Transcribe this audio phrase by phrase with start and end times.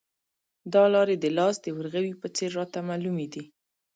[0.73, 3.43] دا لارې د لاس د ورغوي په څېر راته معلومې دي.